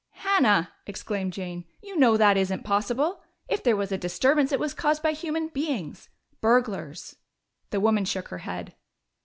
"Hannah!" 0.25 0.71
exclaimed 0.87 1.31
Jane. 1.31 1.63
"You 1.79 1.95
know 1.95 2.17
that 2.17 2.35
isn't 2.35 2.63
possible. 2.63 3.21
If 3.47 3.61
there 3.61 3.75
was 3.75 3.91
a 3.91 3.99
disturbance, 3.99 4.51
it 4.51 4.59
was 4.59 4.73
caused 4.73 5.03
by 5.03 5.11
human 5.11 5.49
beings. 5.49 6.09
Burglars." 6.41 7.17
The 7.69 7.79
woman 7.79 8.05
shook 8.05 8.29
her 8.29 8.39
head. 8.39 8.73